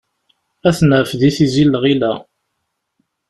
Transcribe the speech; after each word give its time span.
Ad 0.67 0.75
t-naf, 0.77 1.09
di 1.19 1.29
tizi 1.35 1.63
n 1.65 1.71
lɣila. 1.73 2.11